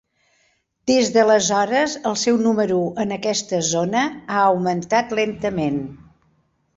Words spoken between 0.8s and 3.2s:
Des d'aleshores, el seu número en